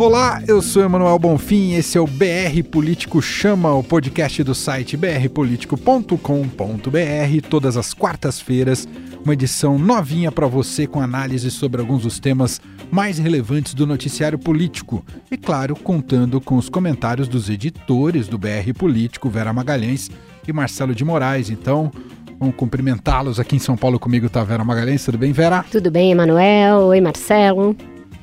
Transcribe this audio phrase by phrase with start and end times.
[0.00, 4.96] Olá, eu sou Emanuel Bonfim, esse é o BR Político Chama, o podcast do site
[4.96, 8.88] brpolitico.com.br, todas as quartas-feiras,
[9.22, 14.38] uma edição novinha para você com análise sobre alguns dos temas mais relevantes do noticiário
[14.38, 15.04] político.
[15.30, 20.10] E claro, contando com os comentários dos editores do BR Político, Vera Magalhães
[20.48, 21.50] e Marcelo de Moraes.
[21.50, 21.92] Então,
[22.38, 25.04] vamos cumprimentá-los aqui em São Paulo comigo, tá Vera Magalhães?
[25.04, 25.62] Tudo bem, Vera?
[25.70, 26.86] Tudo bem, Emanuel.
[26.86, 27.76] Oi, Marcelo.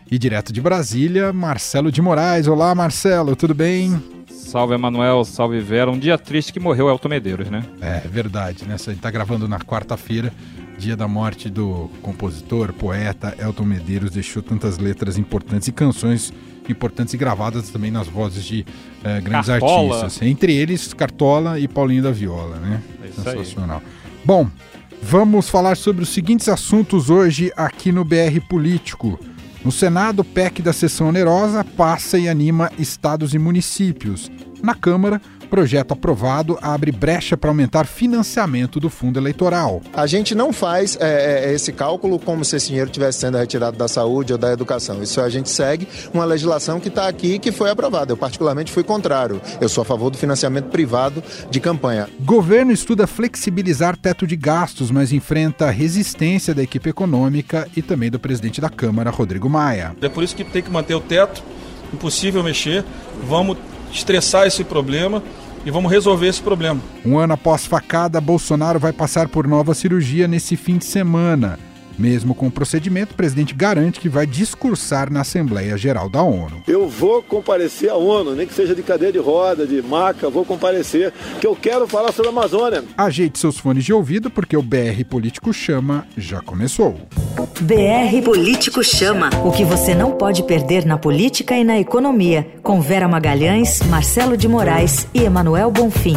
[0.10, 2.48] E direto de Brasília, Marcelo de Moraes.
[2.48, 4.02] Olá, Marcelo, tudo bem?
[4.30, 5.92] Salve, Emanuel, salve Vera.
[5.92, 7.66] Um dia triste que morreu Elton Medeiros, né?
[7.82, 8.76] É, verdade, né?
[8.76, 10.32] A gente tá gravando na quarta-feira,
[10.78, 14.12] dia da morte do compositor, poeta Elton Medeiros.
[14.12, 16.32] Deixou tantas letras importantes e canções
[16.70, 18.66] importantes e gravadas também nas vozes de
[19.04, 20.04] eh, grandes Cartola.
[20.04, 20.26] artistas.
[20.26, 22.82] Entre eles, Cartola e Paulinho da Viola, né?
[23.04, 23.38] É isso aí.
[23.40, 23.82] Sensacional.
[24.24, 24.50] Bom,
[25.02, 29.20] vamos falar sobre os seguintes assuntos hoje aqui no BR Político.
[29.64, 34.32] No Senado, o PEC da sessão onerosa passa e anima estados e municípios.
[34.62, 39.82] Na Câmara, projeto aprovado abre brecha para aumentar financiamento do fundo eleitoral.
[39.94, 43.78] A gente não faz é, é, esse cálculo como se esse dinheiro estivesse sendo retirado
[43.78, 45.02] da saúde ou da educação.
[45.02, 48.12] Isso a gente segue uma legislação que está aqui e que foi aprovada.
[48.12, 49.42] Eu, particularmente, fui contrário.
[49.60, 52.08] Eu sou a favor do financiamento privado de campanha.
[52.20, 58.20] Governo estuda flexibilizar teto de gastos, mas enfrenta resistência da equipe econômica e também do
[58.20, 59.96] presidente da Câmara, Rodrigo Maia.
[60.02, 61.44] É por isso que tem que manter o teto,
[61.94, 62.84] impossível mexer.
[63.24, 63.58] Vamos
[63.92, 65.22] estressar esse problema
[65.66, 66.80] e vamos resolver esse problema.
[67.06, 71.60] Um ano após facada, Bolsonaro vai passar por nova cirurgia nesse fim de semana.
[71.98, 76.64] Mesmo com o procedimento, o presidente garante que vai discursar na Assembleia Geral da ONU.
[76.68, 80.46] Eu vou comparecer à ONU, nem que seja de cadeira de roda, de maca, vou
[80.46, 82.84] comparecer, que eu quero falar sobre a Amazônia.
[82.98, 86.96] Ajeite seus fones de ouvido porque o BR Político Chama já começou.
[87.62, 89.30] BR Político Chama.
[89.44, 92.48] O que você não pode perder na política e na economia.
[92.62, 96.16] Com Vera Magalhães, Marcelo de Moraes e Emanuel Bonfim.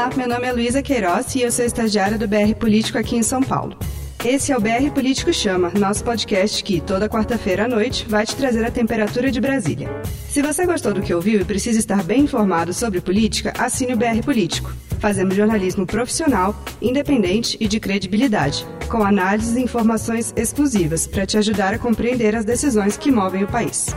[0.00, 3.22] Olá, meu nome é Luísa Queiroz e eu sou estagiária do BR Político aqui em
[3.22, 3.76] São Paulo.
[4.24, 8.34] Esse é o BR Político Chama, nosso podcast que, toda quarta-feira à noite, vai te
[8.34, 9.90] trazer a temperatura de Brasília.
[10.26, 13.96] Se você gostou do que ouviu e precisa estar bem informado sobre política, assine o
[13.98, 14.72] BR Político.
[14.98, 21.74] Fazemos jornalismo profissional, independente e de credibilidade, com análises e informações exclusivas para te ajudar
[21.74, 23.88] a compreender as decisões que movem o país.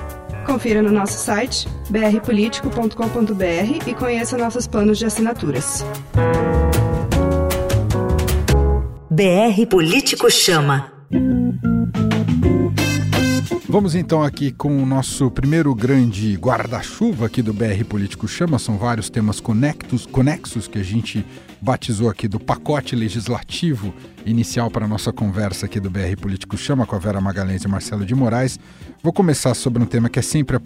[0.45, 5.85] Confira no nosso site brpolitico.com.br e conheça nossos planos de assinaturas.
[9.09, 10.91] BR Político Chama.
[13.69, 18.59] Vamos então aqui com o nosso primeiro grande guarda-chuva aqui do BR Político Chama.
[18.59, 21.25] São vários temas conectos, conexos que a gente
[21.63, 23.93] batizou aqui do pacote legislativo
[24.25, 27.69] inicial para a nossa conversa aqui do BR Político Chama com a Vera Magalhães e
[27.69, 28.59] Marcelo de Moraes.
[29.01, 30.57] Vou começar sobre um tema que é sempre,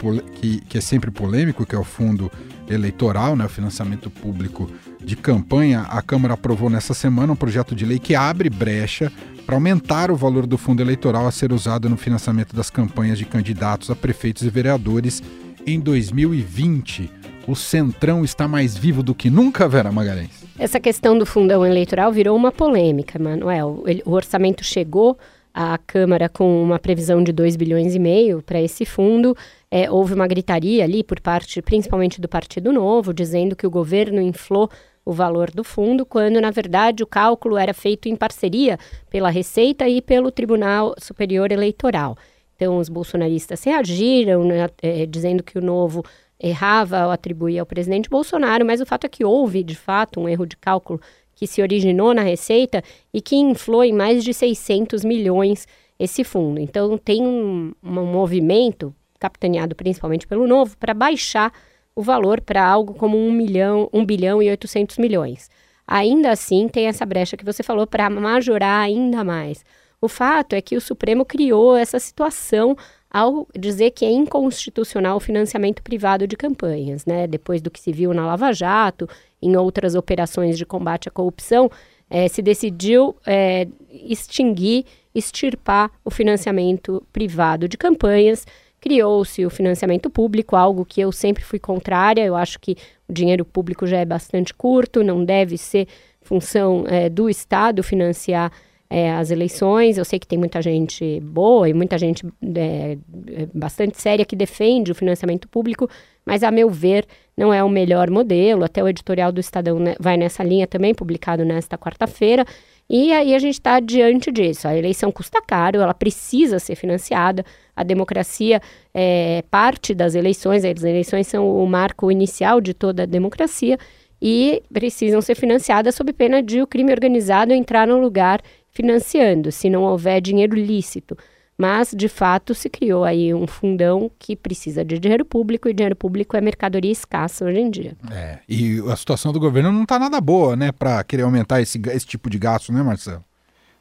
[0.41, 2.31] que, que é sempre polêmico, que é o fundo
[2.67, 4.67] eleitoral, né, o financiamento público
[4.99, 5.81] de campanha.
[5.81, 9.11] A Câmara aprovou nessa semana um projeto de lei que abre brecha
[9.45, 13.25] para aumentar o valor do fundo eleitoral a ser usado no financiamento das campanhas de
[13.25, 15.21] candidatos a prefeitos e vereadores
[15.63, 17.11] em 2020.
[17.47, 20.43] O Centrão está mais vivo do que nunca, Vera Magalhães.
[20.59, 23.85] Essa questão do fundão eleitoral virou uma polêmica, Manuel.
[24.05, 25.17] O orçamento chegou
[25.53, 29.33] à Câmara com uma previsão de 2 bilhões e meio para esse fundo.
[29.71, 34.19] É, houve uma gritaria ali por parte, principalmente do Partido Novo, dizendo que o governo
[34.19, 34.69] inflou
[35.05, 38.77] o valor do fundo, quando na verdade o cálculo era feito em parceria
[39.09, 42.17] pela Receita e pelo Tribunal Superior Eleitoral.
[42.57, 46.03] Então os bolsonaristas reagiram, né, eh, dizendo que o Novo
[46.39, 50.29] errava ao atribuir ao presidente Bolsonaro, mas o fato é que houve, de fato, um
[50.29, 51.01] erro de cálculo
[51.35, 52.83] que se originou na Receita
[53.13, 55.67] e que inflou em mais de 600 milhões
[55.99, 56.59] esse fundo.
[56.59, 61.51] Então, tem um, um movimento, capitaneado principalmente pelo Novo, para baixar
[61.95, 65.49] o valor para algo como 1, milhão, 1 bilhão e 800 milhões.
[65.87, 69.63] Ainda assim, tem essa brecha que você falou para majorar ainda mais.
[69.99, 72.75] O fato é que o Supremo criou essa situação
[73.09, 77.27] ao dizer que é inconstitucional o financiamento privado de campanhas, né?
[77.27, 79.07] Depois do que se viu na Lava Jato,
[79.41, 81.69] em outras operações de combate à corrupção,
[82.09, 88.45] eh, se decidiu eh, extinguir, extirpar o financiamento privado de campanhas.
[88.79, 92.25] Criou-se o financiamento público, algo que eu sempre fui contrária.
[92.25, 92.75] Eu acho que
[93.07, 95.87] o dinheiro público já é bastante curto, não deve ser
[96.21, 98.51] função eh, do Estado financiar
[98.89, 99.97] é, as eleições.
[99.97, 102.25] Eu sei que tem muita gente boa e muita gente
[102.55, 102.97] é,
[103.27, 105.89] é, bastante séria que defende o financiamento público,
[106.25, 107.05] mas, a meu ver,
[107.35, 108.63] não é o melhor modelo.
[108.63, 112.45] Até o editorial do Estadão né, vai nessa linha também, publicado nesta quarta-feira.
[112.89, 114.67] E aí a gente está diante disso.
[114.67, 117.45] A eleição custa caro, ela precisa ser financiada.
[117.75, 118.61] A democracia
[118.93, 123.77] é parte das eleições, as eleições são o marco inicial de toda a democracia
[124.21, 128.41] e precisam ser financiadas sob pena de o crime organizado entrar no lugar
[128.77, 131.17] financiando, se não houver dinheiro lícito.
[131.57, 135.95] Mas, de fato, se criou aí um fundão que precisa de dinheiro público e dinheiro
[135.95, 137.97] público é mercadoria escassa hoje em dia.
[138.11, 141.81] É, e a situação do governo não está nada boa, né, para querer aumentar esse,
[141.91, 143.25] esse tipo de gasto, né, Marcelo?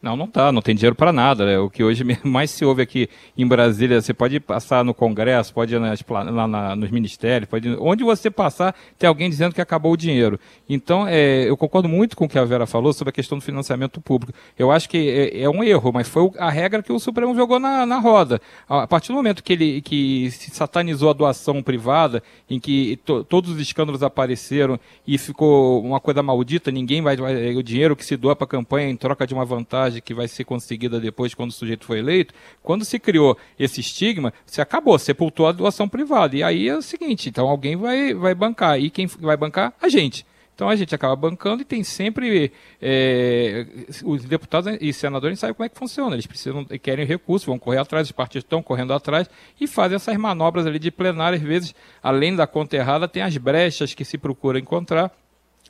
[0.07, 1.45] Não, não tá, não tem dinheiro para nada.
[1.45, 1.59] Né?
[1.59, 5.75] O que hoje mais se ouve aqui em Brasília, você pode passar no Congresso, pode
[5.75, 9.61] ir nas, lá na, nos ministérios, pode ir, onde você passar, tem alguém dizendo que
[9.61, 10.39] acabou o dinheiro.
[10.69, 13.43] Então, é, eu concordo muito com o que a Vera falou sobre a questão do
[13.43, 14.33] financiamento público.
[14.57, 17.59] Eu acho que é, é um erro, mas foi a regra que o Supremo jogou
[17.59, 18.41] na, na roda.
[18.69, 23.25] A partir do momento que ele que se satanizou a doação privada, em que to,
[23.25, 27.17] todos os escândalos apareceram e ficou uma coisa maldita, ninguém vai,
[27.57, 30.29] o dinheiro que se doa para a campanha em troca de uma vantagem que vai
[30.29, 34.99] ser conseguida depois quando o sujeito foi eleito, quando se criou esse estigma, se acabou,
[34.99, 36.37] sepultou a doação privada.
[36.37, 38.81] E aí é o seguinte, então alguém vai, vai bancar.
[38.81, 39.73] E quem vai bancar?
[39.81, 40.25] A gente.
[40.57, 42.51] Então a gente acaba bancando e tem sempre
[42.81, 43.67] é,
[44.03, 46.17] os deputados e senadores sabem como é que funciona.
[46.17, 49.29] Eles precisam, querem recursos, vão correr atrás, os partidos estão correndo atrás
[49.61, 51.37] e fazem essas manobras ali de plenário.
[51.37, 55.13] Às vezes, além da conta errada, tem as brechas que se procura encontrar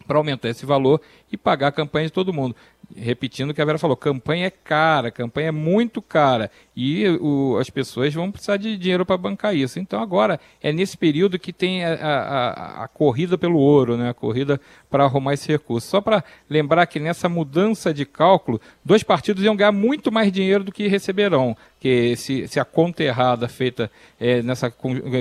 [0.06, 1.00] para aumentar esse valor
[1.30, 2.54] e pagar a campanha de todo mundo
[2.94, 7.56] repetindo o que a Vera falou, campanha é cara, campanha é muito cara e o,
[7.58, 9.78] as pessoas vão precisar de dinheiro para bancar isso.
[9.78, 14.10] Então agora é nesse período que tem a, a, a corrida pelo ouro, né?
[14.10, 14.60] a corrida
[14.96, 15.88] para arrumar esse recurso.
[15.88, 20.64] Só para lembrar que nessa mudança de cálculo, dois partidos iam ganhar muito mais dinheiro
[20.64, 21.54] do que receberão.
[21.78, 24.72] Que se, se a conta errada feita é, nessa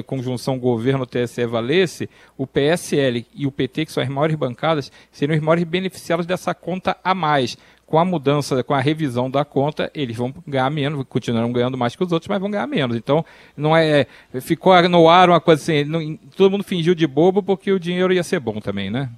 [0.05, 5.43] conjunção governo-TSE valesse, o PSL e o PT, que são as maiores bancadas, seriam os
[5.43, 10.17] maiores beneficiados dessa conta a mais com a mudança, com a revisão da conta, eles
[10.17, 12.95] vão ganhar menos, continuarão ganhando mais que os outros, mas vão ganhar menos.
[12.95, 13.23] Então,
[13.55, 14.07] não é.
[14.41, 18.11] Ficou no ar uma coisa assim, não, todo mundo fingiu de bobo porque o dinheiro
[18.11, 19.11] ia ser bom também, né?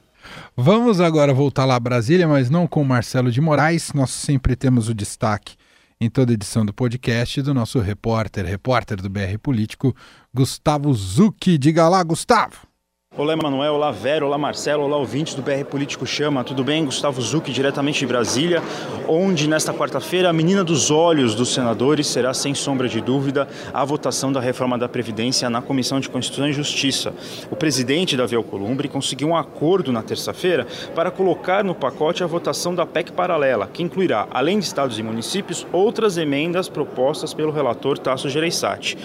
[0.55, 3.93] Vamos agora voltar lá a Brasília, mas não com Marcelo de Moraes.
[3.93, 5.55] Nós sempre temos o destaque
[5.99, 9.95] em toda edição do podcast do nosso repórter, repórter do BR Político,
[10.33, 11.57] Gustavo Zucchi.
[11.57, 12.67] Diga lá, Gustavo.
[13.17, 13.73] Olá, Emanuel.
[13.73, 14.27] Olá, Vero.
[14.27, 14.83] Olá, Marcelo.
[14.83, 16.43] Olá, ouvintes do BR Político Chama.
[16.43, 16.85] Tudo bem?
[16.85, 18.61] Gustavo Zucchi, diretamente de Brasília,
[19.07, 23.83] onde nesta quarta-feira a menina dos olhos dos senadores será, sem sombra de dúvida, a
[23.83, 27.11] votação da reforma da Previdência na Comissão de Constituição e Justiça.
[27.49, 32.75] O presidente Davi Alcolumbre conseguiu um acordo na terça-feira para colocar no pacote a votação
[32.75, 37.97] da PEC paralela, que incluirá, além de estados e municípios, outras emendas propostas pelo relator
[37.97, 38.95] Tasso Gereissati.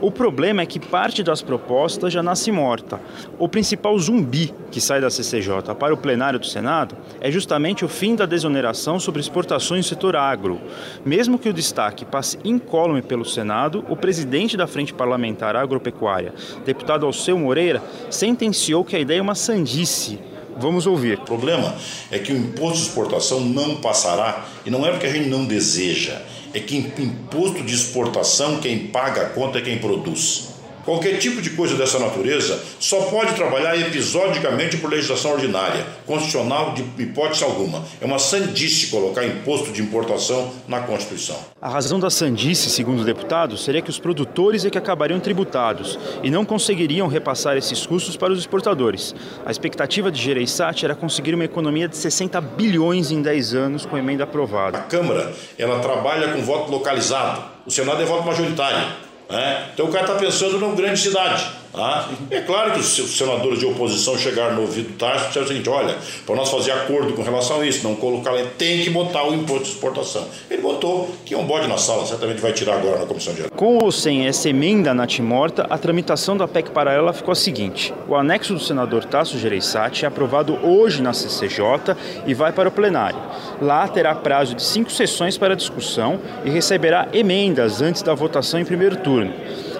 [0.00, 2.98] O problema é que parte das propostas já nasce morta.
[3.38, 7.88] O principal zumbi que sai da CCJ para o plenário do Senado é justamente o
[7.88, 10.60] fim da desoneração sobre exportações no setor agro.
[11.04, 16.32] Mesmo que o destaque passe incólume pelo Senado, o presidente da Frente Parlamentar Agropecuária,
[16.64, 20.20] deputado Alceu Moreira, sentenciou que a ideia é uma sandice.
[20.56, 21.18] Vamos ouvir.
[21.18, 21.74] O problema
[22.12, 25.44] é que o imposto de exportação não passará, e não é porque a gente não
[25.44, 26.22] deseja,
[26.54, 30.57] é que imposto de exportação quem paga a conta é quem produz.
[30.88, 36.82] Qualquer tipo de coisa dessa natureza só pode trabalhar episodicamente por legislação ordinária, constitucional de
[37.02, 37.84] hipótese alguma.
[38.00, 41.36] É uma sandice colocar imposto de importação na Constituição.
[41.60, 45.98] A razão da sandice, segundo o deputado, seria que os produtores é que acabariam tributados
[46.22, 49.14] e não conseguiriam repassar esses custos para os exportadores.
[49.44, 53.98] A expectativa de Gereissati era conseguir uma economia de 60 bilhões em 10 anos com
[53.98, 54.78] emenda aprovada.
[54.78, 57.44] A Câmara, ela trabalha com voto localizado.
[57.66, 59.06] O Senado é voto majoritário.
[59.30, 59.66] É?
[59.74, 61.44] Então o cara está pensando numa grande cidade.
[61.72, 62.08] Tá?
[62.30, 65.48] É claro que os senadores de oposição chegaram no ouvido do Tarso e disseram o
[65.48, 69.24] seguinte: olha, para nós fazer acordo com relação a isso, não colocar tem que botar
[69.24, 70.26] o imposto de exportação.
[70.50, 73.42] Ele botou, que é um bode na sala, certamente vai tirar agora na comissão de
[73.50, 77.92] Com ou sem essa emenda na morta, a tramitação da PEC paralela ficou a seguinte:
[78.08, 81.96] o anexo do senador Tasso Gereissati é aprovado hoje na CCJ
[82.26, 83.18] e vai para o plenário.
[83.60, 88.64] Lá terá prazo de cinco sessões para discussão e receberá emendas antes da votação em
[88.64, 89.32] primeiro turno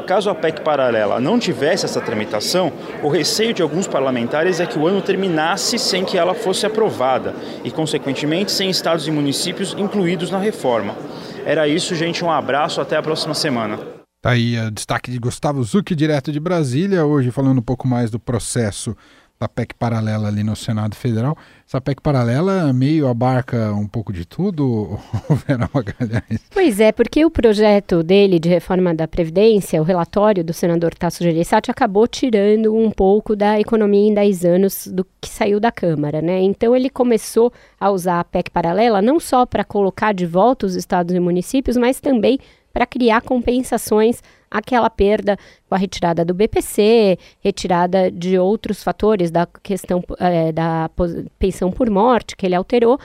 [0.08, 2.72] caso a PEC paralela não tivesse essa tramitação,
[3.02, 7.34] o receio de alguns parlamentares é que o ano terminasse sem que ela fosse aprovada
[7.62, 10.96] e, consequentemente, sem estados e municípios incluídos na reforma.
[11.44, 12.24] Era isso, gente.
[12.24, 12.80] Um abraço.
[12.80, 13.78] Até a próxima semana.
[14.22, 18.10] Tá aí o destaque de Gustavo Zucchi, direto de Brasília, hoje falando um pouco mais
[18.10, 18.96] do processo
[19.38, 21.36] da PEC paralela ali no Senado Federal.
[21.68, 24.98] Essa PEC paralela meio abarca um pouco de tudo,
[25.46, 26.40] Vera Magalhães?
[26.50, 31.22] Pois é, porque o projeto dele de reforma da Previdência, o relatório do senador Tasso
[31.22, 36.22] Gereissati, acabou tirando um pouco da economia em 10 anos do que saiu da Câmara,
[36.22, 36.40] né?
[36.40, 40.74] Então ele começou a usar a PEC paralela não só para colocar de volta os
[40.74, 42.38] estados e municípios, mas também
[42.72, 45.36] para criar compensações àquela perda
[45.68, 50.90] com a retirada do BPC, retirada de outros fatores da questão é, da
[51.38, 52.98] pensão por morte que ele alterou.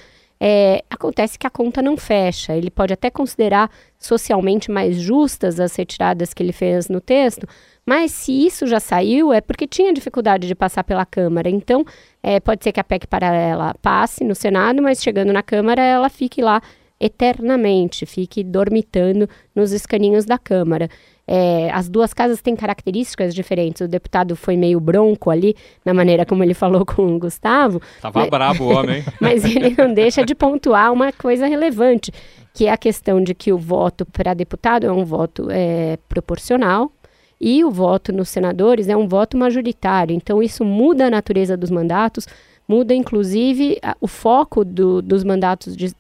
[0.46, 2.54] É, acontece que a conta não fecha.
[2.54, 7.48] Ele pode até considerar socialmente mais justas as retiradas que ele fez no texto,
[7.86, 11.50] mas se isso já saiu, é porque tinha dificuldade de passar pela Câmara.
[11.50, 11.86] Então,
[12.22, 16.10] é, pode ser que a PEC paralela passe no Senado, mas chegando na Câmara ela
[16.10, 16.62] fique lá
[17.00, 20.90] eternamente, fique dormitando nos escaninhos da Câmara.
[21.26, 23.82] É, as duas casas têm características diferentes.
[23.82, 27.82] O deputado foi meio bronco ali, na maneira como ele falou com o Gustavo.
[28.02, 28.30] Tava mas...
[28.30, 29.04] brabo o homem.
[29.20, 32.12] mas ele não deixa de pontuar uma coisa relevante,
[32.54, 36.92] que é a questão de que o voto para deputado é um voto é, proporcional,
[37.40, 40.16] e o voto nos senadores é um voto majoritário.
[40.16, 42.26] Então, isso muda a natureza dos mandatos,
[42.66, 45.92] muda inclusive o foco do, dos mandatos de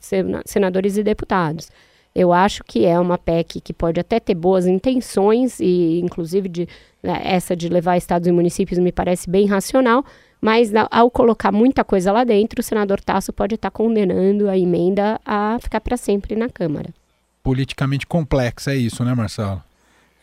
[0.45, 1.69] senadores e deputados.
[2.15, 6.67] Eu acho que é uma PEC que pode até ter boas intenções, e inclusive de,
[7.01, 10.05] né, essa de levar estados e municípios me parece bem racional,
[10.39, 15.19] mas ao colocar muita coisa lá dentro, o senador Tasso pode estar condenando a emenda
[15.25, 16.89] a ficar para sempre na Câmara.
[17.41, 19.63] Politicamente complexa, é isso, né, Marcelo?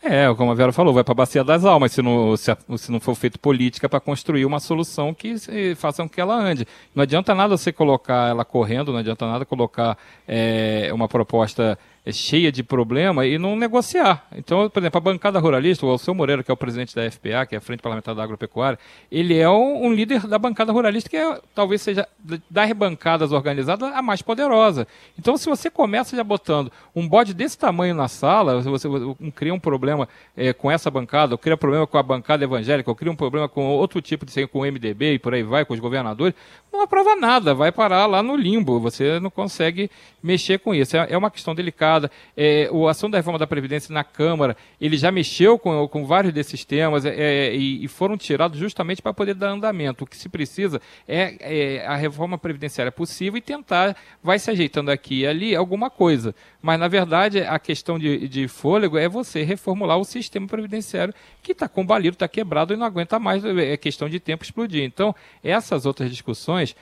[0.03, 2.91] É, como a Vera falou, vai para a bacia das almas se não, se, se
[2.91, 5.35] não for feito política para construir uma solução que
[5.75, 6.67] faça com que ela ande.
[6.95, 9.95] Não adianta nada você colocar ela correndo, não adianta nada colocar
[10.27, 11.77] é, uma proposta
[12.09, 14.25] cheia de problema e não negociar.
[14.35, 17.45] Então, por exemplo, a bancada ruralista, o Alceu Moreira, que é o presidente da FPA,
[17.45, 18.79] que é a Frente Parlamentar da Agropecuária,
[19.11, 22.07] ele é um, um líder da bancada ruralista que é, talvez seja
[22.49, 24.87] das bancadas organizadas a mais poderosa.
[25.19, 28.87] Então, se você começa já botando um bode desse tamanho na sala, você, você
[29.35, 32.89] cria um problema é, com essa bancada, ou cria um problema com a bancada evangélica,
[32.89, 35.63] ou cria um problema com outro tipo de com o MDB e por aí vai,
[35.65, 36.33] com os governadores,
[36.71, 38.79] não aprova nada, vai parar lá no limbo.
[38.79, 39.91] Você não consegue
[40.23, 40.95] mexer com isso.
[40.97, 41.90] É, é uma questão delicada.
[42.35, 46.33] É, o ação da reforma da Previdência na Câmara, ele já mexeu com, com vários
[46.33, 50.03] desses temas é, é e, e, foram tirados justamente para poder dar andamento.
[50.03, 54.91] O que se precisa é, é, a reforma previdenciária possível e tentar, vai se ajeitando
[54.91, 56.33] aqui e ali alguma coisa.
[56.61, 61.53] Mas, na verdade, a questão de, de fôlego é você reformular o sistema previdenciário que
[61.53, 64.83] está combalido, está quebrado e não aguenta mais, é questão de tempo explodir.
[64.83, 66.75] Então, essas outras discussões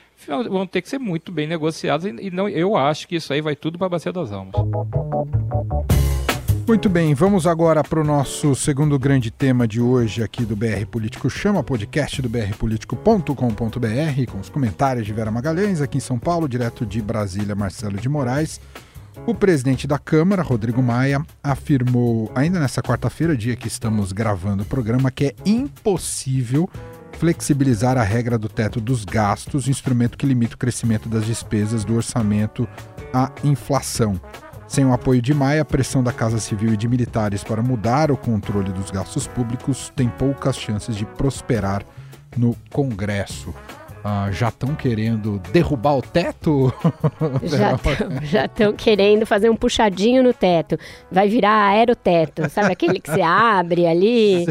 [0.50, 3.56] vão ter que ser muito bem negociadas e não, eu acho que isso aí vai
[3.56, 4.56] tudo para a Bacia das Almas.
[6.68, 10.86] Muito bem, vamos agora para o nosso segundo grande tema de hoje aqui do BR
[10.90, 16.48] Político Chama, podcast do brpolitico.com.br, com os comentários de Vera Magalhães, aqui em São Paulo,
[16.48, 18.62] direto de Brasília, Marcelo de Moraes.
[19.26, 24.66] O presidente da Câmara, Rodrigo Maia, afirmou, ainda nessa quarta-feira, dia que estamos gravando o
[24.66, 26.70] programa, que é impossível
[27.14, 31.96] flexibilizar a regra do teto dos gastos, instrumento que limita o crescimento das despesas do
[31.96, 32.68] orçamento
[33.12, 34.20] à inflação.
[34.70, 38.12] Sem o apoio de Maia, a pressão da Casa Civil e de militares para mudar
[38.12, 41.84] o controle dos gastos públicos tem poucas chances de prosperar
[42.38, 43.52] no Congresso.
[44.04, 46.74] Ah, já estão querendo derrubar o teto?
[48.24, 50.78] Já estão querendo fazer um puxadinho no teto.
[51.12, 54.46] Vai virar aeroteto, sabe aquele que você abre ali?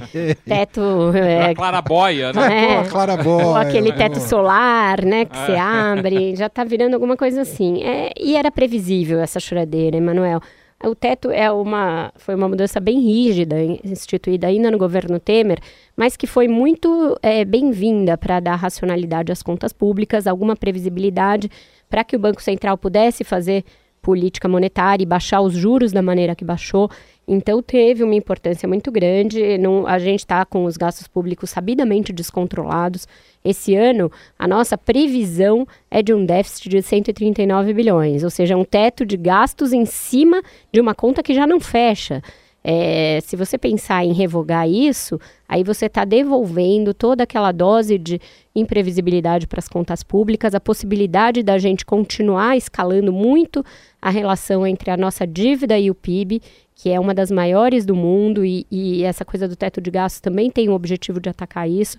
[0.46, 1.12] Teto.
[1.14, 2.80] É, clarabóia, né?
[2.80, 3.46] É, clarabóia.
[3.46, 5.24] Ou aquele teto solar, né?
[5.24, 5.60] Que você é.
[5.60, 6.36] abre.
[6.36, 7.82] Já está virando alguma coisa assim.
[7.82, 10.40] É, e era previsível essa choradeira, Emanuel.
[10.84, 15.58] O teto é uma, foi uma mudança bem rígida, instituída ainda no governo Temer,
[15.96, 21.50] mas que foi muito é, bem-vinda para dar racionalidade às contas públicas, alguma previsibilidade
[21.90, 23.64] para que o Banco Central pudesse fazer
[24.00, 26.88] política monetária e baixar os juros da maneira que baixou.
[27.30, 29.58] Então teve uma importância muito grande.
[29.58, 33.06] Não, a gente está com os gastos públicos sabidamente descontrolados.
[33.44, 38.64] Esse ano, a nossa previsão é de um déficit de 139 bilhões, ou seja, um
[38.64, 40.42] teto de gastos em cima
[40.72, 42.22] de uma conta que já não fecha.
[42.70, 48.20] É, se você pensar em revogar isso, aí você está devolvendo toda aquela dose de
[48.54, 53.64] imprevisibilidade para as contas públicas, a possibilidade da gente continuar escalando muito
[54.02, 56.42] a relação entre a nossa dívida e o PIB,
[56.74, 60.20] que é uma das maiores do mundo, e, e essa coisa do teto de gastos
[60.20, 61.96] também tem o objetivo de atacar isso.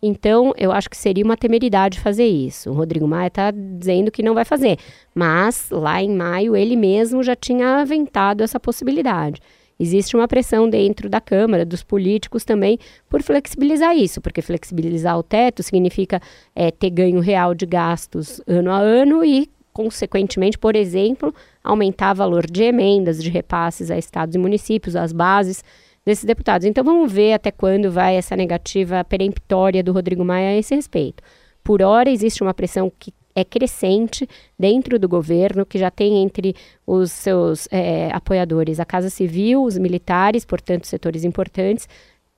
[0.00, 2.70] Então, eu acho que seria uma temeridade fazer isso.
[2.70, 4.78] O Rodrigo Maia está dizendo que não vai fazer,
[5.12, 9.40] mas lá em maio ele mesmo já tinha aventado essa possibilidade.
[9.82, 15.22] Existe uma pressão dentro da Câmara, dos políticos também, por flexibilizar isso, porque flexibilizar o
[15.22, 16.20] teto significa
[16.54, 22.16] é, ter ganho real de gastos ano a ano e, consequentemente, por exemplo, aumentar o
[22.16, 25.64] valor de emendas, de repasses a estados e municípios, às bases
[26.04, 26.66] desses deputados.
[26.66, 31.22] Então vamos ver até quando vai essa negativa peremptória do Rodrigo Maia a esse respeito.
[31.62, 36.54] Por hora existe uma pressão que é crescente dentro do governo, que já tem entre
[36.86, 41.88] os seus é, apoiadores a Casa Civil, os militares, portanto, setores importantes,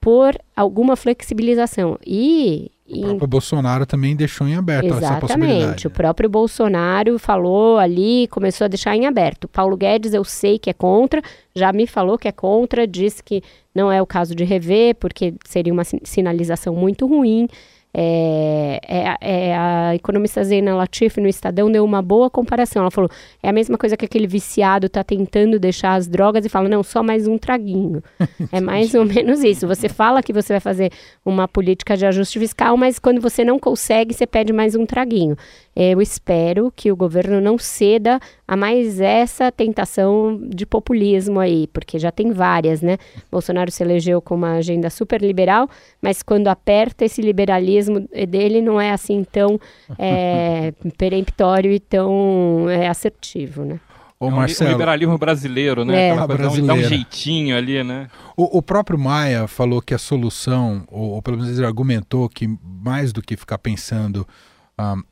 [0.05, 1.99] por alguma flexibilização.
[2.07, 2.71] E.
[2.87, 5.07] O próprio Bolsonaro também deixou em aberto Exatamente.
[5.07, 5.59] essa possibilidade.
[5.59, 5.87] Exatamente.
[5.87, 9.49] O próprio Bolsonaro falou ali, começou a deixar em aberto.
[9.49, 11.23] Paulo Guedes, eu sei que é contra,
[11.55, 13.43] já me falou que é contra, disse que
[13.75, 17.49] não é o caso de rever, porque seria uma sinalização muito ruim.
[17.97, 22.83] É, é, é, a economista Zena Latif no Estadão deu uma boa comparação.
[22.83, 23.09] Ela falou:
[23.41, 26.83] é a mesma coisa que aquele viciado está tentando deixar as drogas e fala, não,
[26.83, 28.03] só mais um traguinho.
[28.51, 29.69] é mais ou menos isso.
[29.69, 30.91] Você fala que você vai fazer
[31.25, 35.37] uma política de ajuste fiscal, mas quando você não consegue, você pede mais um traguinho.
[35.77, 41.99] Eu espero que o governo não ceda a mais essa tentação de populismo aí, porque
[41.99, 42.99] já tem várias, né?
[43.31, 45.69] Bolsonaro se elegeu com uma agenda super liberal,
[46.01, 49.59] mas quando aperta esse liberalismo dele não é assim tão
[49.99, 53.81] é, peremptório e tão é, assertivo, né?
[54.21, 56.09] Ô, Marcelo, o liberalismo brasileiro, né?
[56.09, 56.27] É.
[56.27, 58.09] Coisa, dá um jeitinho ali, né?
[58.37, 62.49] O, o, próprio Maia falou que a solução, ou, ou pelo menos ele argumentou que
[62.63, 64.27] mais do que ficar pensando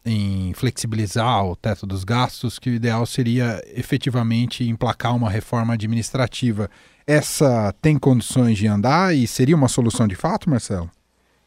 [0.04, 6.68] em flexibilizar o teto dos gastos, que o ideal seria efetivamente emplacar uma reforma administrativa.
[7.06, 10.90] Essa tem condições de andar e seria uma solução de fato, Marcelo?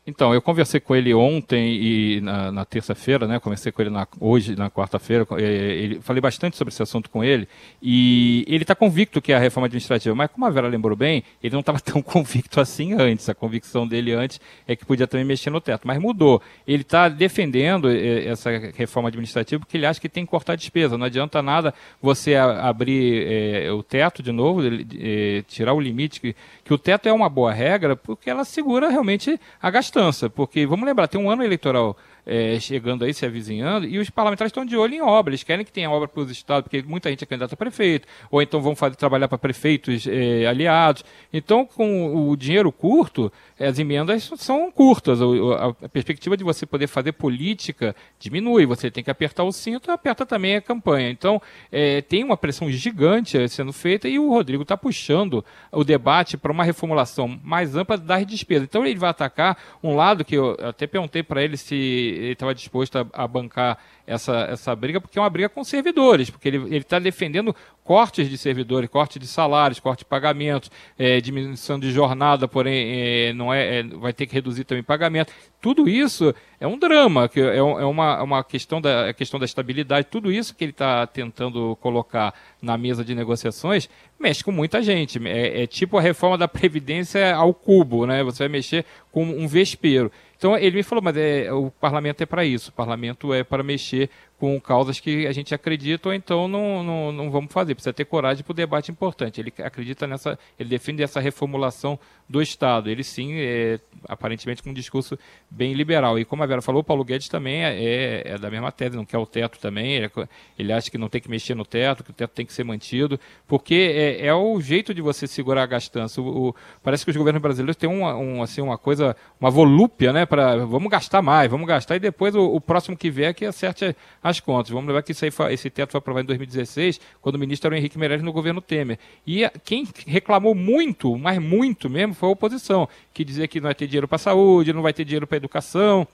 [0.07, 3.39] Então, eu conversei com ele ontem e na, na terça-feira, né?
[3.39, 5.25] Conversei com ele na, hoje, na quarta-feira.
[5.39, 7.47] É, falei bastante sobre esse assunto com ele
[7.81, 10.13] e ele está convicto que é a reforma administrativa.
[10.13, 13.27] Mas como a Vera lembrou bem, ele não estava tão convicto assim antes.
[13.29, 16.39] A convicção dele antes é que podia também mexer no teto, mas mudou.
[16.67, 20.99] Ele está defendendo é, essa reforma administrativa porque ele acha que tem que cortar despesa.
[20.99, 26.35] Não adianta nada você abrir é, o teto de novo, é, tirar o limite que,
[26.63, 30.85] que o teto é uma boa regra porque ela segura realmente a gastança porque vamos
[30.85, 34.75] lembrar, tem um ano eleitoral é, chegando aí, se avizinhando, e os parlamentares estão de
[34.75, 35.31] olho em obra.
[35.31, 38.07] Eles querem que tenha obra para os estados, porque muita gente é candidata a prefeito,
[38.31, 41.03] ou então vão fazer, trabalhar para prefeitos é, aliados.
[41.31, 45.19] Então, com o dinheiro curto, as emendas são curtas.
[45.21, 48.65] A perspectiva de você poder fazer política diminui.
[48.65, 51.09] Você tem que apertar o cinto, aperta também a campanha.
[51.09, 56.37] Então, é, tem uma pressão gigante sendo feita e o Rodrigo está puxando o debate
[56.37, 58.67] para uma reformulação mais ampla das despesas.
[58.67, 62.53] Então, ele vai atacar um lado que eu até perguntei para ele se ele estava
[62.53, 66.77] disposto a, a, bancar essa, essa briga, porque é uma briga com servidores, porque ele
[66.77, 72.47] está defendendo cortes de servidores, corte de salários, corte de pagamentos, é, diminuição de jornada,
[72.47, 75.31] porém é, não é, é, vai ter que reduzir também pagamento.
[75.61, 80.07] Tudo isso é um drama, que é, é uma, uma questão da questão da estabilidade.
[80.09, 83.87] Tudo isso que ele está tentando colocar na mesa de negociações
[84.19, 85.19] mexe com muita gente.
[85.27, 88.23] É, é, tipo a reforma da previdência ao cubo, né?
[88.23, 90.11] Você vai mexer com um vespeiro.
[90.37, 92.69] Então ele me falou, mas é, o parlamento é para isso.
[92.69, 97.11] O parlamento é para mexer com causas que a gente acredita, ou então não, não,
[97.11, 97.73] não vamos fazer.
[97.73, 99.39] Precisa ter coragem para o debate importante.
[99.39, 102.89] Ele acredita nessa, ele defende essa reformulação do Estado.
[102.89, 105.17] Ele sim, é, aparentemente, com um discurso
[105.49, 106.19] bem liberal.
[106.19, 108.97] E como a Vera falou, o Paulo Guedes também é, é, é da mesma tese,
[108.97, 109.93] não quer o teto também.
[109.93, 110.11] Ele,
[110.59, 112.65] ele, acha que não tem que mexer no teto, que o teto tem que ser
[112.65, 113.17] mantido,
[113.47, 116.19] porque é, é o jeito de você segurar a gastança.
[116.19, 120.11] O, o, parece que os governos brasileiros têm uma, um, assim, uma coisa, uma volúpia,
[120.11, 120.25] né?
[120.25, 123.95] Para vamos gastar mais, vamos gastar, e depois o, o próximo que vier que acerte
[124.21, 124.71] as contas.
[124.71, 127.67] Vamos lembrar que isso aí foi, esse teto foi aprovado em 2016, quando o ministro
[127.67, 128.99] era o Henrique Meirelles no governo Temer.
[129.25, 133.75] E quem reclamou muito, mas muito mesmo, foi a oposição, que dizia que não vai
[133.75, 136.07] ter dinheiro para saúde, não vai ter dinheiro para educação.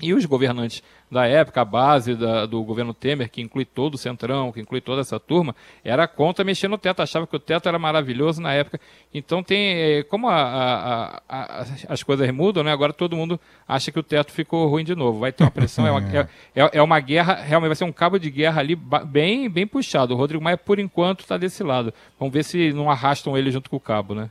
[0.00, 3.98] E os governantes da época, a base da, do governo Temer, que inclui todo o
[3.98, 7.68] Centrão, que inclui toda essa turma, era contra mexer no teto, achava que o teto
[7.68, 8.78] era maravilhoso na época.
[9.12, 12.70] Então tem, eh, como a, a, a, as coisas mudam, né?
[12.70, 15.18] agora todo mundo acha que o teto ficou ruim de novo.
[15.18, 17.92] Vai ter uma pressão, é, uma, é, é, é uma guerra, realmente vai ser um
[17.92, 20.14] cabo de guerra ali bem, bem puxado.
[20.14, 21.92] O Rodrigo Maia, por enquanto, está desse lado.
[22.18, 24.30] Vamos ver se não arrastam ele junto com o cabo, né?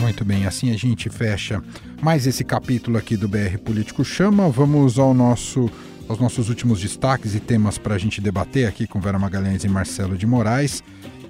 [0.00, 1.62] Muito bem, assim a gente fecha
[2.02, 4.48] mais esse capítulo aqui do BR Político Chama.
[4.48, 5.70] Vamos ao nosso,
[6.08, 9.68] aos nossos últimos destaques e temas para a gente debater aqui com Vera Magalhães e
[9.68, 10.82] Marcelo de Moraes.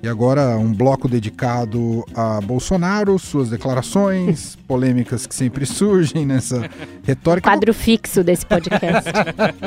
[0.03, 6.71] E agora um bloco dedicado a Bolsonaro, suas declarações, polêmicas que sempre surgem nessa
[7.05, 7.51] retórica.
[7.51, 9.11] Quadro fixo desse podcast.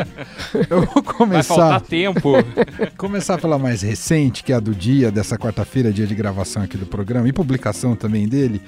[0.69, 1.55] Eu vou começar.
[1.55, 2.33] Vai faltar tempo.
[2.97, 6.77] começar pela mais recente, que é a do dia dessa quarta-feira, dia de gravação aqui
[6.77, 8.59] do programa e publicação também dele.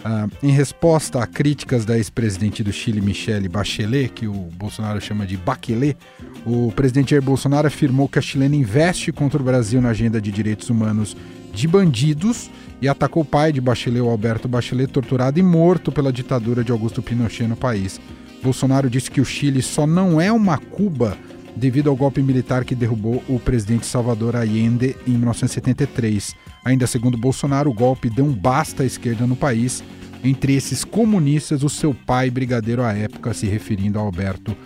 [0.00, 5.24] Uh, em resposta a críticas da ex-presidente do Chile, Michelle Bachelet, que o Bolsonaro chama
[5.24, 5.96] de Bachelet,
[6.44, 10.32] o presidente Jair Bolsonaro afirmou que a chilena investe contra o Brasil na agenda de
[10.32, 11.16] direitos humanos
[11.52, 12.50] de bandidos
[12.80, 16.72] e atacou o pai de Bachelet, o Alberto Bachelet, torturado e morto pela ditadura de
[16.72, 18.00] Augusto Pinochet no país.
[18.42, 21.16] Bolsonaro disse que o Chile só não é uma Cuba
[21.54, 26.34] devido ao golpe militar que derrubou o presidente Salvador Allende em 1973.
[26.64, 29.82] Ainda segundo Bolsonaro, o golpe deu um basta à esquerda no país.
[30.22, 34.56] Entre esses comunistas, o seu pai, brigadeiro à época, se referindo a Alberto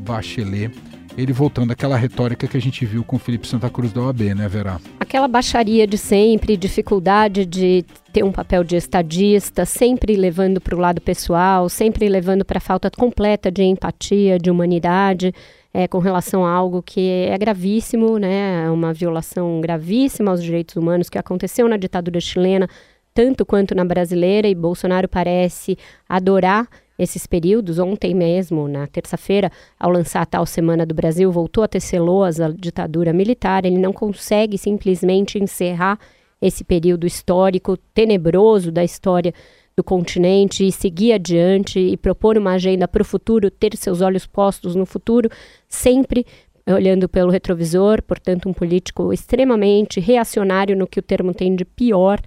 [0.00, 0.72] Bachelet.
[1.16, 4.34] Ele voltando àquela retórica que a gente viu com o Felipe Santa Cruz da OAB,
[4.34, 4.80] né, Vera?
[4.98, 10.78] Aquela baixaria de sempre, dificuldade de ter um papel de estadista, sempre levando para o
[10.80, 15.32] lado pessoal, sempre levando para a falta completa de empatia, de humanidade
[15.74, 21.10] é, com relação a algo que é gravíssimo, né, uma violação gravíssima aos direitos humanos
[21.10, 22.68] que aconteceu na ditadura chilena,
[23.12, 25.76] tanto quanto na brasileira, e Bolsonaro parece
[26.08, 27.80] adorar esses períodos.
[27.80, 32.54] Ontem mesmo, na terça-feira, ao lançar a tal Semana do Brasil, voltou a ter celosa
[32.56, 33.64] ditadura militar.
[33.64, 35.98] Ele não consegue simplesmente encerrar
[36.40, 39.32] esse período histórico tenebroso da história
[39.76, 44.26] do continente e seguir adiante e propor uma agenda para o futuro, ter seus olhos
[44.26, 45.28] postos no futuro,
[45.68, 46.24] sempre
[46.66, 52.20] olhando pelo retrovisor, portanto, um político extremamente reacionário no que o termo tem de pior,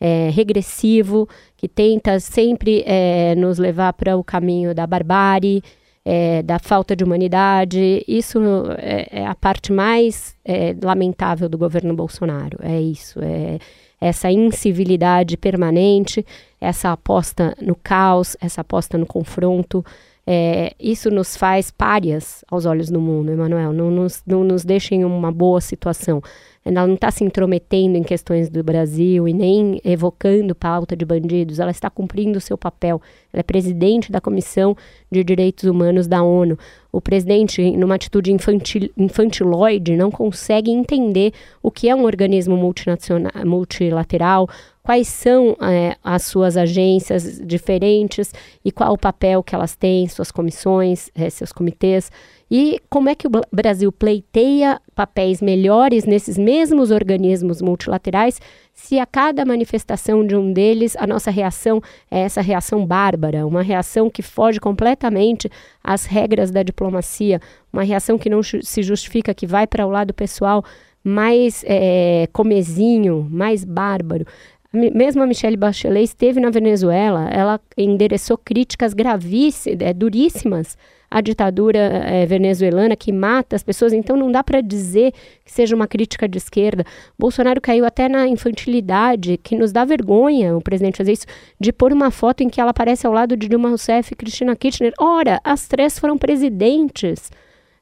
[0.00, 5.62] é, regressivo, que tenta sempre é, nos levar para o caminho da barbárie,
[6.04, 8.02] é, da falta de humanidade.
[8.08, 8.40] Isso
[8.78, 12.58] é, é a parte mais é, lamentável do governo Bolsonaro.
[12.62, 13.20] É isso.
[13.22, 13.58] É
[14.02, 16.26] essa incivilidade permanente,
[16.62, 19.84] essa aposta no caos, essa aposta no confronto.
[20.24, 23.72] É, isso nos faz párias aos olhos do mundo, Emanuel.
[23.72, 26.22] Não nos, não nos deixa em uma boa situação.
[26.64, 31.58] Ela não está se intrometendo em questões do Brasil e nem evocando pauta de bandidos.
[31.58, 33.02] Ela está cumprindo o seu papel.
[33.32, 34.76] Ela é presidente da Comissão
[35.10, 36.58] de Direitos Humanos da ONU.
[36.92, 43.32] O presidente, numa atitude infantil, infantiloide, não consegue entender o que é um organismo multinacional,
[43.46, 44.48] multilateral,
[44.82, 48.32] quais são é, as suas agências diferentes
[48.64, 52.10] e qual o papel que elas têm, suas comissões, é, seus comitês.
[52.50, 58.38] E como é que o Brasil pleiteia papéis melhores nesses mesmos organismos multilaterais
[58.74, 61.80] se a cada manifestação de um deles a nossa reação
[62.10, 65.50] é essa reação bárbara, uma reação que foge completamente
[65.82, 67.40] às regras da diplomacia,
[67.72, 70.64] uma reação que não se justifica, que vai para o lado pessoal
[71.04, 74.24] mais é, comezinho, mais bárbaro.
[74.72, 80.78] Mesmo a Michelle Bachelet esteve na Venezuela, ela endereçou críticas gravíssimas, é, duríssimas
[81.10, 85.12] a ditadura é, venezuelana que mata as pessoas, então não dá para dizer
[85.44, 86.84] que seja uma crítica de esquerda.
[87.18, 91.26] Bolsonaro caiu até na infantilidade, que nos dá vergonha o presidente fazer isso,
[91.60, 94.56] de pôr uma foto em que ela aparece ao lado de Dilma Rousseff e Cristina
[94.56, 94.94] Kirchner.
[94.98, 97.30] Ora, as três foram presidentes.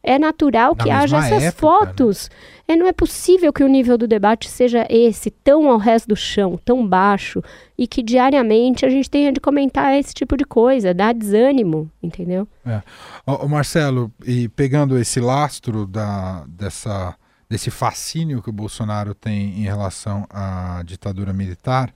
[0.03, 1.51] É natural que haja essas época, né?
[1.53, 2.31] fotos.
[2.69, 2.75] Né?
[2.75, 6.17] É, não é possível que o nível do debate seja esse, tão ao resto do
[6.17, 7.43] chão, tão baixo,
[7.77, 12.47] e que diariamente a gente tenha de comentar esse tipo de coisa, dar desânimo, entendeu?
[12.65, 12.81] É.
[13.27, 17.15] O, Marcelo, e pegando esse lastro da, dessa,
[17.49, 21.93] desse fascínio que o Bolsonaro tem em relação à ditadura militar,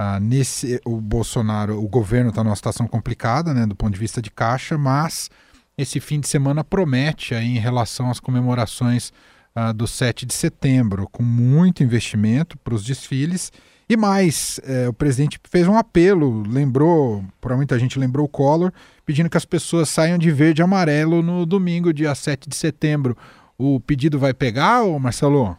[0.00, 4.20] Uh, nesse o Bolsonaro, o governo está numa situação complicada, né, do ponto de vista
[4.20, 5.30] de caixa, mas
[5.76, 9.12] esse fim de semana promete aí em relação às comemorações
[9.56, 13.50] uh, do 7 de setembro, com muito investimento para os desfiles.
[13.88, 18.72] E mais, eh, o presidente fez um apelo, lembrou, para muita gente lembrou o Collor,
[19.04, 23.14] pedindo que as pessoas saiam de verde e amarelo no domingo, dia 7 de setembro.
[23.58, 25.58] O pedido vai pegar, ou Marcelo?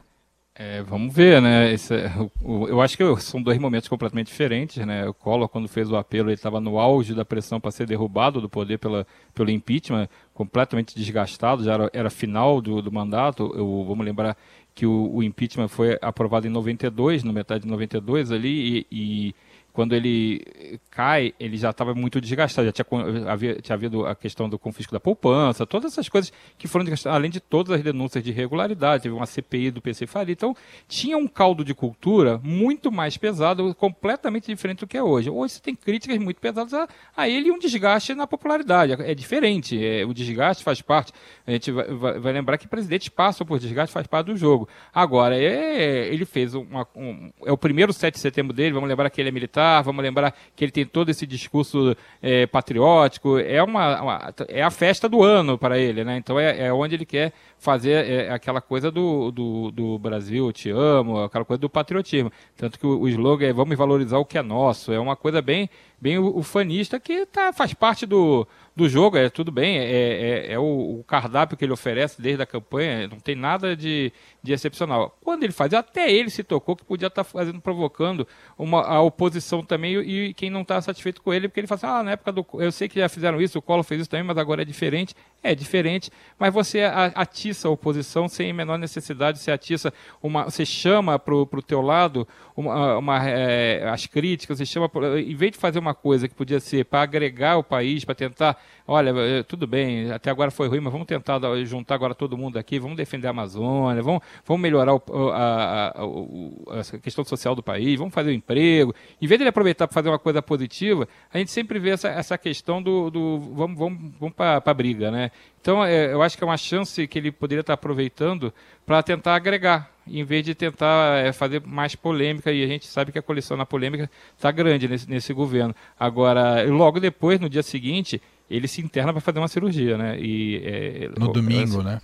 [0.55, 1.73] É, vamos ver, né?
[1.73, 2.11] Esse, é,
[2.43, 5.07] o, eu acho que são dois momentos completamente diferentes, né?
[5.07, 8.39] O Collor, quando fez o apelo, ele estava no auge da pressão para ser derrubado
[8.39, 13.51] do poder pela, pelo impeachment, completamente desgastado, já era, era final do, do mandato.
[13.55, 14.37] Eu, vamos lembrar
[14.75, 19.35] que o, o, impeachment foi aprovado em 92, no metade de 92 ali, e, e
[19.73, 22.85] quando ele cai, ele já estava muito desgastado, já tinha,
[23.27, 27.17] havia, tinha havido a questão do confisco da poupança, todas essas coisas que foram desgastadas,
[27.17, 30.55] além de todas as denúncias de irregularidade, teve uma CPI do PC Faria, então
[30.87, 35.31] tinha um caldo de cultura muito mais pesado, completamente diferente do que é hoje.
[35.31, 39.11] Hoje você tem críticas muito pesadas a, a ele e um desgaste na popularidade, é,
[39.11, 41.11] é diferente, é, o desgaste faz parte,
[41.47, 44.69] a gente vai, vai, vai, lembrar que presidentes passam por desgaste, faz parte do jogo.
[44.93, 49.09] Agora, é, ele fez uma, um, é o primeiro 7 de setembro dele, vamos lembrar
[49.09, 53.61] que ele é militar, vamos lembrar que ele tem todo esse discurso é, patriótico, é,
[53.61, 56.17] uma, uma, é a festa do ano para ele, né?
[56.17, 60.69] Então é, é onde ele quer fazer é, aquela coisa do, do, do, Brasil, te
[60.69, 62.31] amo, aquela coisa do patriotismo.
[62.57, 65.41] Tanto que o, o slogan é vamos valorizar o que é nosso, é uma coisa
[65.41, 65.69] bem,
[66.03, 70.59] bem ufanista que tá, faz parte do, do jogo, é tudo bem, é, é, é
[70.59, 74.11] o, o, cardápio que ele oferece desde a campanha, não tem nada de,
[74.41, 75.17] de excepcional.
[75.23, 79.01] Quando ele fazia, até ele se tocou que podia estar tá fazendo, provocando uma, a
[79.01, 82.03] oposição também e, e quem não está satisfeito com ele, porque ele fala assim, ah,
[82.03, 82.45] na época do.
[82.55, 85.15] Eu sei que já fizeram isso, o Collor fez isso também, mas agora é diferente.
[85.45, 86.83] É diferente, mas você
[87.15, 90.45] atiça a oposição sem menor necessidade, você atiça uma.
[90.45, 94.89] Você chama para o teu lado uma, uma é, as críticas, você chama.
[95.19, 98.57] Em vez de fazer uma coisa que podia ser para agregar o país, para tentar
[98.87, 102.57] olha, eh, tudo bem, até agora foi ruim, mas vamos tentar juntar agora todo mundo
[102.57, 105.01] aqui, vamos defender a Amazônia, vamos, vamos melhorar o,
[105.31, 108.93] a, a, a, questão social do país, vamos fazer o emprego.
[109.21, 112.09] Em vez de ele aproveitar para fazer uma coisa positiva, a gente sempre vê essa,
[112.09, 115.31] essa questão do, do vamos, vamos, vamos para a briga, né?
[115.61, 118.53] Então, é, eu acho que é uma chance que ele poderia estar aproveitando
[118.85, 123.11] para tentar agregar, em vez de tentar é, fazer mais polêmica, e a gente sabe
[123.11, 125.73] que a coleção na polêmica está grande nesse, nesse governo.
[125.99, 130.19] Agora, logo depois, no dia seguinte, ele se interna para fazer uma cirurgia, né?
[130.19, 132.01] E, é, no domingo, né?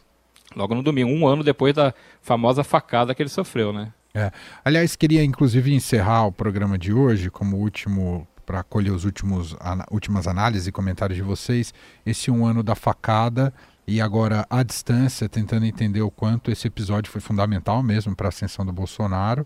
[0.56, 3.94] Logo no domingo, um ano depois da famosa facada que ele sofreu, né?
[4.14, 4.32] É.
[4.66, 9.86] Aliás, queria inclusive encerrar o programa de hoje como último para acolher os últimos an
[9.92, 11.72] últimas análises e comentários de vocês.
[12.04, 13.54] Esse um ano da facada
[13.90, 18.30] e agora à distância, tentando entender o quanto esse episódio foi fundamental mesmo para a
[18.30, 19.46] ascensão do Bolsonaro.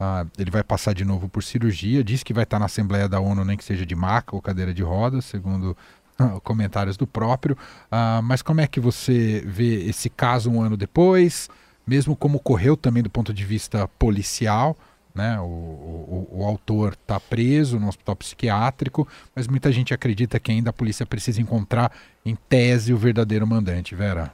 [0.00, 3.20] Uh, ele vai passar de novo por cirurgia, diz que vai estar na Assembleia da
[3.20, 5.76] ONU, nem que seja de maca ou cadeira de rodas, segundo
[6.42, 7.56] comentários do próprio.
[7.86, 11.48] Uh, mas como é que você vê esse caso um ano depois,
[11.86, 14.76] mesmo como ocorreu também do ponto de vista policial?
[15.14, 15.38] Né?
[15.40, 20.70] O, o, o autor está preso no hospital psiquiátrico, mas muita gente acredita que ainda
[20.70, 21.92] a polícia precisa encontrar,
[22.26, 24.32] em tese, o verdadeiro mandante, Vera.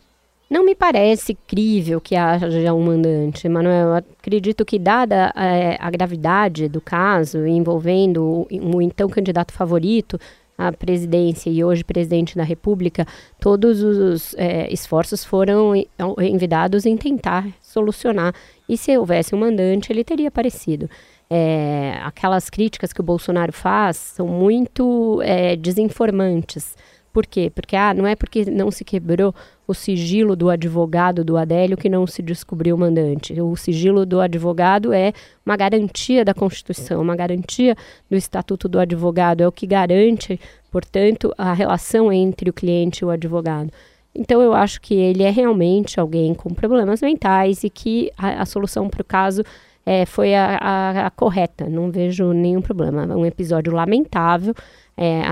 [0.51, 3.95] Não me parece crível que haja um mandante, Manuel.
[3.95, 10.19] Acredito que, dada é, a gravidade do caso envolvendo o então candidato favorito,
[10.61, 13.07] a presidência e hoje presidente da República,
[13.40, 15.73] todos os é, esforços foram
[16.18, 18.35] envidados em tentar solucionar.
[18.68, 20.88] E se houvesse um mandante, ele teria aparecido.
[21.31, 26.77] É, aquelas críticas que o Bolsonaro faz são muito é, desinformantes.
[27.12, 27.51] Por quê?
[27.53, 29.35] Porque ah, não é porque não se quebrou
[29.66, 33.40] o sigilo do advogado do Adélio que não se descobriu o mandante.
[33.40, 35.12] O sigilo do advogado é
[35.44, 37.77] uma garantia da Constituição, uma garantia
[38.09, 40.38] do Estatuto do Advogado, é o que garante,
[40.70, 43.73] portanto, a relação entre o cliente e o advogado.
[44.14, 48.46] Então, eu acho que ele é realmente alguém com problemas mentais e que a, a
[48.46, 49.42] solução para o caso
[49.87, 51.68] é, foi a, a, a, correta.
[51.68, 53.05] Não vejo nenhum problema.
[53.16, 54.55] Um episódio lamentável.
[55.02, 55.22] É,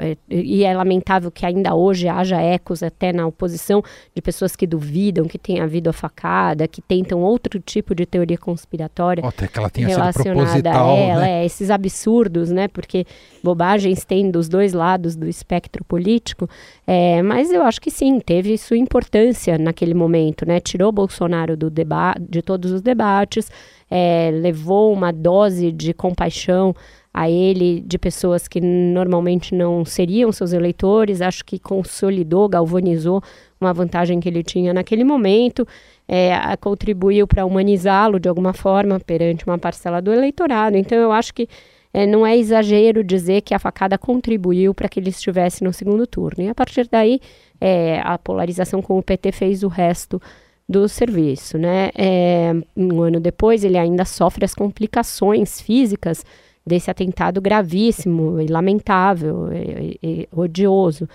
[0.00, 3.82] é, e é lamentável que ainda hoje haja ecos até na oposição
[4.14, 8.38] de pessoas que duvidam que tenha havido a facada, que tentam outro tipo de teoria
[8.38, 11.42] conspiratória oh, que ela tenha relacionada a ela, né?
[11.42, 12.68] é, esses absurdos, né?
[12.68, 13.04] Porque
[13.44, 16.48] bobagens tem dos dois lados do espectro político.
[16.86, 20.58] É, mas eu acho que sim, teve sua importância naquele momento, né?
[20.58, 23.50] Tirou Bolsonaro do debate, de todos os debates,
[23.90, 26.74] é, levou uma dose de compaixão
[27.12, 31.20] a ele de pessoas que normalmente não seriam seus eleitores.
[31.20, 33.22] Acho que consolidou, galvanizou
[33.60, 35.66] uma vantagem que ele tinha naquele momento,
[36.08, 40.76] é, contribuiu para humanizá-lo de alguma forma perante uma parcela do eleitorado.
[40.76, 41.48] Então, eu acho que
[41.92, 46.06] é, não é exagero dizer que a facada contribuiu para que ele estivesse no segundo
[46.06, 46.44] turno.
[46.44, 47.20] E a partir daí,
[47.60, 50.22] é, a polarização com o PT fez o resto
[50.68, 51.58] do serviço.
[51.58, 51.90] Né?
[51.96, 56.24] É, um ano depois, ele ainda sofre as complicações físicas
[56.70, 61.08] desse atentado gravíssimo e lamentável e, e, odioso.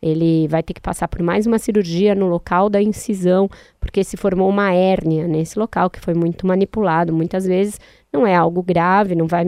[0.00, 3.48] Ele vai ter que passar por mais uma cirurgia no local da incisão,
[3.78, 7.12] porque se formou uma hérnia nesse local que foi muito manipulado.
[7.12, 7.78] Muitas vezes
[8.12, 9.44] não é algo grave, não vai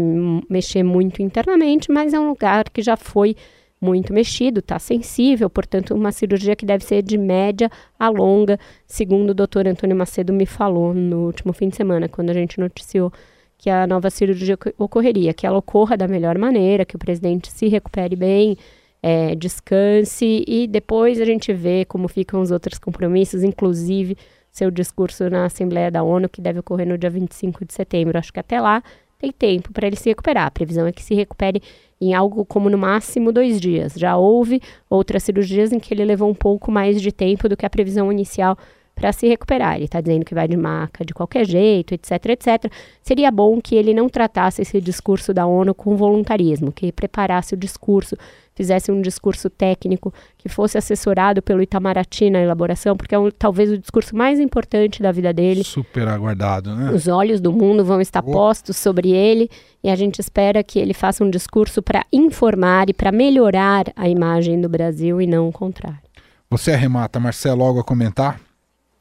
[0.48, 3.34] mexer muito internamente, mas é um lugar que já foi
[3.80, 9.30] muito mexido, está sensível, portanto, uma cirurgia que deve ser de média a longa, segundo
[9.30, 13.12] o doutor Antônio Macedo me falou no último fim de semana, quando a gente noticiou
[13.64, 17.66] que a nova cirurgia ocorreria, que ela ocorra da melhor maneira, que o presidente se
[17.66, 18.58] recupere bem,
[19.02, 24.18] é, descanse e depois a gente vê como ficam os outros compromissos, inclusive
[24.50, 28.18] seu discurso na Assembleia da ONU, que deve ocorrer no dia 25 de setembro.
[28.18, 28.82] Acho que até lá
[29.18, 30.46] tem tempo para ele se recuperar.
[30.46, 31.62] A previsão é que se recupere
[31.98, 33.94] em algo como no máximo dois dias.
[33.96, 37.64] Já houve outras cirurgias em que ele levou um pouco mais de tempo do que
[37.64, 38.58] a previsão inicial
[38.94, 39.76] para se recuperar.
[39.76, 42.72] Ele está dizendo que vai de maca de qualquer jeito, etc, etc.
[43.02, 47.56] Seria bom que ele não tratasse esse discurso da ONU com voluntarismo, que preparasse o
[47.56, 48.16] discurso,
[48.54, 53.70] fizesse um discurso técnico, que fosse assessorado pelo Itamaraty na elaboração, porque é um, talvez
[53.70, 55.64] o discurso mais importante da vida dele.
[55.64, 56.92] Super aguardado, né?
[56.92, 58.30] Os olhos do mundo vão estar oh.
[58.30, 59.50] postos sobre ele
[59.82, 64.08] e a gente espera que ele faça um discurso para informar e para melhorar a
[64.08, 65.98] imagem do Brasil e não o contrário.
[66.48, 68.38] Você arremata, Marcelo, algo a comentar?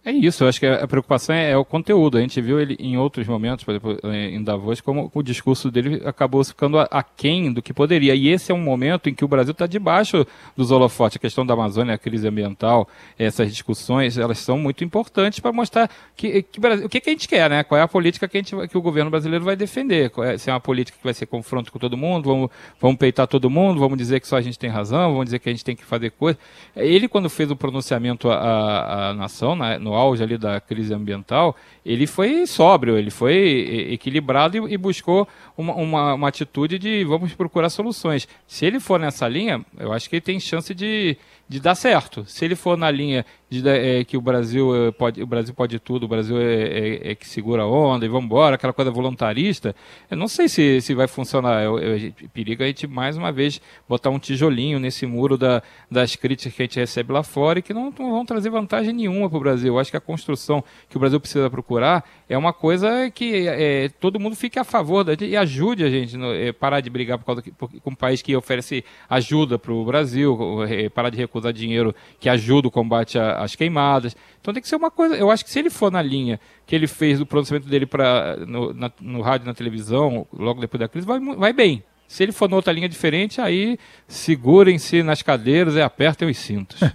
[0.06, 2.18] É isso, eu acho que a preocupação é, é, o conteúdo.
[2.18, 6.02] A gente viu ele em outros momentos, por exemplo, em Davos, como o discurso dele
[6.04, 8.14] acabou ficando aquém do que poderia.
[8.14, 11.16] E esse é um momento em que o Brasil está debaixo dos holofotes.
[11.16, 12.86] A questão da Amazônia, a crise ambiental,
[13.18, 17.30] essas discussões, elas são muito importantes para mostrar que, que, o que, que, a gente
[17.30, 17.64] quer, né?
[17.64, 20.12] Qual é a política que, a gente, que o governo brasileiro vai defender.
[20.18, 23.26] É, se é uma política que vai ser confronto com todo mundo, vamos, vamos peitar
[23.26, 25.64] todo mundo, vamos dizer que só a gente tem razão, vamos dizer que a gente
[25.64, 26.38] tem que fazer coisa.
[26.76, 31.56] Ele, quando fez o pronunciamento à, à nação, né, no auge ali da crise ambiental,
[31.86, 35.28] ele foi sóbrio, ele foi equilibrado e, e buscou
[35.58, 38.28] uma, uma, uma, atitude de vamos procurar soluções.
[38.48, 42.26] Se ele for nessa linha, eu acho que ele tem chance de, de dar certo.
[42.26, 43.26] Se ele for na linha
[43.62, 47.12] de é, que o Brasil é, pode, o Brasil pode tudo, o Brasil é, é,
[47.12, 49.76] é que segura a onda e vamos embora, aquela coisa voluntarista,
[50.10, 51.64] eu não sei se, se vai funcionar.
[51.64, 56.16] Eu, eu, perigo a gente mais uma vez botar um tijolinho nesse muro da, das
[56.16, 59.30] críticas que a gente recebe lá fora e que não, não vão trazer vantagem nenhuma
[59.30, 59.74] para o Brasil.
[59.74, 63.90] Eu acho que a construção que o Brasil precisa procurar é uma coisa que é,
[63.90, 67.26] todo mundo fique a favor da, e ajude a gente é, parar de brigar por
[67.26, 71.18] causa que, por, com um país que oferece ajuda para o Brasil, é, parar de
[71.18, 74.16] recusar dinheiro que ajuda o combate às queimadas.
[74.42, 75.16] Então tem que ser uma coisa.
[75.16, 78.38] Eu acho que se ele for na linha que ele fez do pronunciamento dele para
[78.48, 81.84] no, no rádio, na televisão, logo depois da crise, vai, vai bem.
[82.14, 83.76] Se ele for noutra linha diferente, aí
[84.08, 86.80] segurem-se nas cadeiras e apertem os cintos.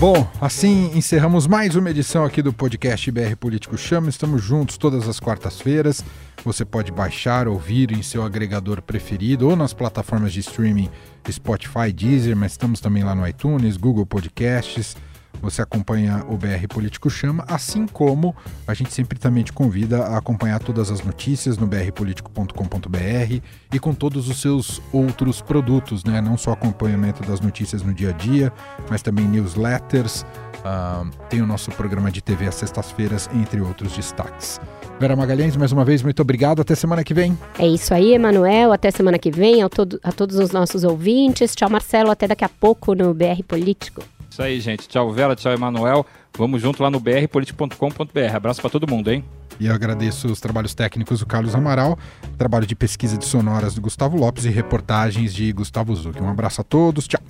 [0.00, 4.08] Bom, assim encerramos mais uma edição aqui do podcast BR Político Chama.
[4.08, 6.02] Estamos juntos todas as quartas-feiras.
[6.46, 10.88] Você pode baixar, ouvir em seu agregador preferido ou nas plataformas de streaming
[11.30, 14.96] Spotify, Deezer, mas estamos também lá no iTunes, Google Podcasts.
[15.44, 18.34] Você acompanha o BR Político Chama, assim como
[18.66, 23.40] a gente sempre também te convida a acompanhar todas as notícias no brpolitico.com.br
[23.72, 26.22] e com todos os seus outros produtos, né?
[26.22, 28.50] Não só acompanhamento das notícias no dia a dia,
[28.88, 30.24] mas também newsletters.
[30.64, 34.58] Uh, tem o nosso programa de TV às sextas-feiras, entre outros destaques.
[34.98, 36.62] Vera Magalhães, mais uma vez, muito obrigado.
[36.62, 37.38] Até semana que vem.
[37.58, 38.72] É isso aí, Emanuel.
[38.72, 39.62] Até semana que vem.
[39.62, 41.54] A, todo, a todos os nossos ouvintes.
[41.54, 42.10] Tchau, Marcelo.
[42.10, 44.02] Até daqui a pouco no BR Político.
[44.34, 44.88] Isso aí, gente.
[44.88, 45.36] Tchau, Vera.
[45.36, 46.04] Tchau, Emanuel.
[46.36, 48.34] Vamos junto lá no brpolitico.com.br.
[48.34, 49.24] Abraço para todo mundo, hein?
[49.60, 51.96] E eu agradeço os trabalhos técnicos do Carlos Amaral,
[52.36, 56.20] trabalho de pesquisa de sonoras do Gustavo Lopes e reportagens de Gustavo Zucchi.
[56.20, 57.06] Um abraço a todos.
[57.06, 57.20] Tchau.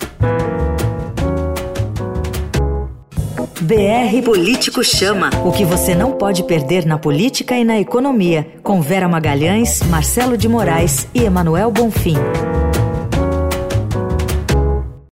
[3.61, 5.29] BR Político Chama.
[5.45, 8.47] O que você não pode perder na política e na economia.
[8.63, 12.17] Com Vera Magalhães, Marcelo de Moraes e Emanuel Bonfim.